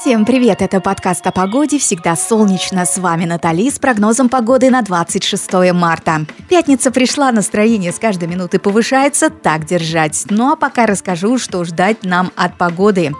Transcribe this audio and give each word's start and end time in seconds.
Всем 0.00 0.24
привет! 0.24 0.62
Это 0.62 0.80
подкаст 0.80 1.26
о 1.26 1.32
погоде 1.32 1.80
«Всегда 1.80 2.14
солнечно». 2.14 2.84
С 2.84 2.98
вами 2.98 3.24
Натали 3.24 3.68
с 3.68 3.80
прогнозом 3.80 4.28
погоды 4.28 4.70
на 4.70 4.82
26 4.82 5.72
марта. 5.72 6.24
Пятница 6.48 6.92
пришла, 6.92 7.32
настроение 7.32 7.90
с 7.90 7.98
каждой 7.98 8.28
минуты 8.28 8.60
повышается, 8.60 9.28
так 9.28 9.64
держать. 9.64 10.24
Ну 10.30 10.52
а 10.52 10.56
пока 10.56 10.86
расскажу, 10.86 11.36
что 11.36 11.64
ждать 11.64 12.04
нам 12.04 12.30
от 12.36 12.56
погоды. 12.56 13.12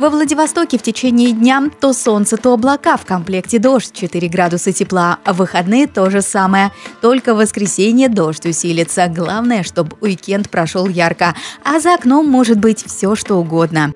Во 0.00 0.10
Владивостоке 0.10 0.78
в 0.78 0.82
течение 0.82 1.30
дня 1.30 1.70
то 1.80 1.92
солнце, 1.92 2.36
то 2.36 2.52
облака, 2.54 2.96
в 2.96 3.06
комплекте 3.06 3.60
дождь, 3.60 3.92
4 3.92 4.28
градуса 4.28 4.72
тепла. 4.72 5.18
В 5.24 5.34
выходные 5.34 5.86
то 5.86 6.10
же 6.10 6.22
самое, 6.22 6.72
только 7.00 7.34
в 7.34 7.36
воскресенье 7.36 8.08
дождь 8.08 8.46
усилится. 8.46 9.06
Главное, 9.06 9.62
чтобы 9.62 9.96
уикенд 10.00 10.50
прошел 10.50 10.88
ярко, 10.88 11.36
а 11.62 11.78
за 11.78 11.94
окном 11.94 12.26
может 12.26 12.58
быть 12.58 12.84
все, 12.84 13.14
что 13.14 13.36
угодно. 13.36 13.92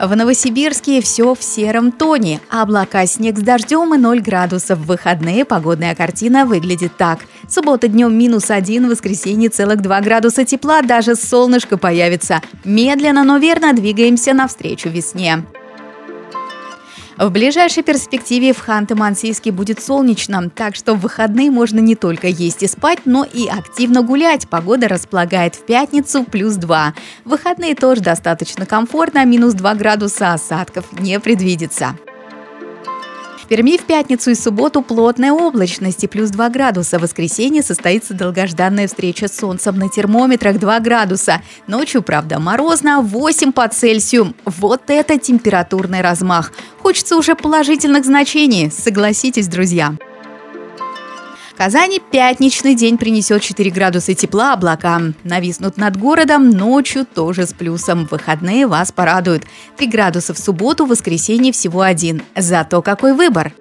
В 0.00 0.16
Новосибирске 0.16 1.02
все 1.02 1.34
в 1.34 1.42
сером 1.42 1.92
тоне. 1.92 2.40
Облака, 2.48 3.04
снег 3.04 3.36
с 3.36 3.42
дождем 3.42 3.94
и 3.94 3.98
0 3.98 4.20
градусов. 4.22 4.78
В 4.78 4.86
выходные 4.86 5.44
погодная 5.44 5.94
картина 5.94 6.46
выглядит 6.46 6.96
так. 6.96 7.18
Суббота 7.46 7.86
днем 7.86 8.16
минус 8.16 8.50
1, 8.50 8.88
воскресенье 8.88 9.50
целых 9.50 9.82
2 9.82 10.00
градуса 10.00 10.46
тепла, 10.46 10.80
даже 10.80 11.16
солнышко 11.16 11.76
появится. 11.76 12.40
Медленно, 12.64 13.24
но 13.24 13.36
верно 13.36 13.74
двигаемся 13.74 14.32
навстречу 14.32 14.88
весне. 14.88 15.44
В 17.20 17.28
ближайшей 17.28 17.82
перспективе 17.82 18.54
в 18.54 18.66
Ханты-Мансийске 18.66 19.52
будет 19.52 19.82
солнечно, 19.82 20.48
так 20.48 20.74
что 20.74 20.94
в 20.94 21.00
выходные 21.00 21.50
можно 21.50 21.78
не 21.78 21.94
только 21.94 22.28
есть 22.28 22.62
и 22.62 22.66
спать, 22.66 23.00
но 23.04 23.24
и 23.24 23.46
активно 23.46 24.00
гулять. 24.00 24.48
Погода 24.48 24.88
располагает 24.88 25.54
в 25.54 25.66
пятницу 25.66 26.24
плюс 26.24 26.54
2. 26.54 26.94
В 27.26 27.28
выходные 27.28 27.74
тоже 27.74 28.00
достаточно 28.00 28.64
комфортно, 28.64 29.22
минус 29.26 29.52
2 29.52 29.74
градуса 29.74 30.32
осадков 30.32 30.86
не 30.98 31.20
предвидится. 31.20 31.94
Перми 33.50 33.76
в 33.76 33.82
пятницу 33.82 34.30
и 34.30 34.36
субботу 34.36 34.80
плотная 34.80 35.32
облачность 35.32 36.04
и 36.04 36.06
плюс 36.06 36.30
2 36.30 36.50
градуса. 36.50 37.00
В 37.00 37.02
воскресенье 37.02 37.64
состоится 37.64 38.14
долгожданная 38.14 38.86
встреча 38.86 39.26
с 39.26 39.36
солнцем 39.36 39.76
на 39.76 39.88
термометрах 39.88 40.60
2 40.60 40.78
градуса. 40.78 41.42
Ночью, 41.66 42.02
правда, 42.02 42.38
морозно 42.38 43.00
8 43.00 43.50
по 43.50 43.66
Цельсию. 43.66 44.34
Вот 44.44 44.82
это 44.86 45.18
температурный 45.18 46.00
размах. 46.00 46.52
Хочется 46.78 47.16
уже 47.16 47.34
положительных 47.34 48.04
значений, 48.04 48.70
согласитесь, 48.70 49.48
друзья. 49.48 49.96
Казани 51.60 52.00
пятничный 52.00 52.74
день 52.74 52.96
принесет 52.96 53.42
4 53.42 53.70
градуса 53.70 54.14
тепла, 54.14 54.54
облака 54.54 54.98
нависнут 55.24 55.76
над 55.76 55.98
городом, 55.98 56.48
ночью 56.48 57.04
тоже 57.04 57.46
с 57.46 57.52
плюсом. 57.52 58.08
Выходные 58.10 58.66
вас 58.66 58.92
порадуют. 58.92 59.42
3 59.76 59.86
градуса 59.88 60.32
в 60.32 60.38
субботу, 60.38 60.86
воскресенье 60.86 61.52
всего 61.52 61.82
один. 61.82 62.22
Зато 62.34 62.80
какой 62.80 63.12
выбор! 63.12 63.52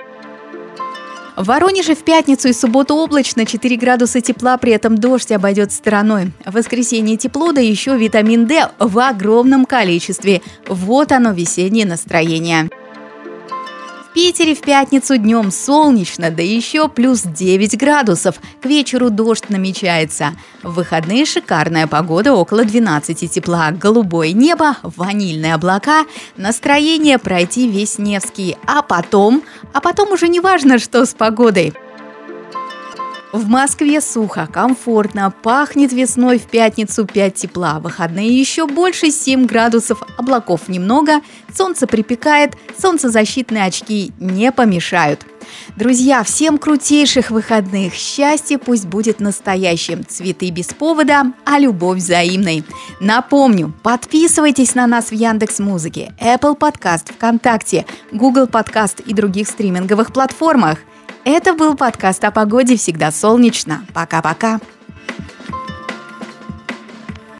В 1.36 1.44
Воронеже 1.44 1.94
в 1.94 2.06
пятницу 2.06 2.48
и 2.48 2.54
субботу 2.54 2.96
облачно, 2.96 3.46
4 3.46 3.76
градуса 3.76 4.22
тепла, 4.22 4.58
при 4.58 4.72
этом 4.72 4.98
дождь 4.98 5.34
обойдет 5.34 5.74
стороной. 5.74 6.32
В 6.46 6.54
воскресенье 6.54 7.18
тепло, 7.18 7.52
да 7.52 7.60
еще 7.60 7.98
витамин 7.98 8.48
D 8.48 8.70
в 8.80 8.98
огромном 8.98 9.66
количестве. 9.66 10.42
Вот 10.70 11.12
оно 11.12 11.34
весеннее 11.34 11.86
настроение. 11.86 12.70
Питере 14.20 14.54
в 14.54 14.60
пятницу 14.60 15.16
днем 15.16 15.50
солнечно, 15.50 16.30
да 16.30 16.44
еще 16.44 16.90
плюс 16.90 17.22
9 17.22 17.78
градусов. 17.78 18.36
К 18.62 18.66
вечеру 18.66 19.10
дождь 19.10 19.50
намечается. 19.50 20.36
В 20.62 20.74
выходные 20.74 21.24
шикарная 21.24 21.88
погода, 21.88 22.34
около 22.34 22.66
12 22.66 23.32
тепла. 23.32 23.72
Голубое 23.72 24.34
небо, 24.34 24.76
ванильные 24.84 25.54
облака, 25.54 26.04
настроение 26.36 27.18
пройти 27.18 27.70
весь 27.70 27.98
Невский. 27.98 28.58
А 28.68 28.82
потом, 28.82 29.42
а 29.72 29.80
потом 29.80 30.12
уже 30.12 30.28
не 30.28 30.42
важно, 30.42 30.80
что 30.80 31.06
с 31.06 31.14
погодой. 31.14 31.74
В 33.32 33.48
Москве 33.48 34.02
сухо, 34.02 34.50
комфортно, 34.52 35.32
пахнет 35.44 35.94
весной 35.94 36.40
в 36.40 36.48
пятницу 36.48 37.06
5 37.06 37.36
тепла, 37.36 37.80
выходные 37.80 38.28
еще 38.28 38.66
больше 38.66 39.12
7 39.12 39.46
градусов, 39.46 40.02
облаков 40.18 40.68
немного, 40.68 41.22
солнце 41.56 41.86
припекает, 41.86 42.56
солнцезащитные 42.76 43.66
очки 43.66 44.14
не 44.20 44.52
помешают. 44.52 45.28
Друзья, 45.76 46.24
всем 46.24 46.58
крутейших 46.58 47.30
выходных! 47.30 47.94
Счастье 47.94 48.58
пусть 48.58 48.88
будет 48.88 49.20
настоящим, 49.20 50.04
цветы 50.08 50.50
без 50.50 50.68
повода, 50.68 51.32
а 51.46 51.60
любовь 51.60 52.00
взаимной. 52.00 52.64
Напомню, 53.00 53.72
подписывайтесь 53.84 54.74
на 54.74 54.88
нас 54.88 55.12
в 55.12 55.14
Яндекс 55.14 55.60
Музыке, 55.60 56.14
Apple 56.20 56.58
Podcast, 56.58 57.14
ВКонтакте, 57.14 57.86
Google 58.12 58.46
Podcast 58.46 59.04
и 59.06 59.14
других 59.14 59.48
стриминговых 59.48 60.14
платформах. 60.14 60.80
Это 61.26 61.54
был 61.54 61.76
подкаст 61.76 62.24
о 62.24 62.32
погоде 62.32 62.78
«Всегда 62.78 63.12
солнечно». 63.12 63.86
Пока-пока. 63.94 64.60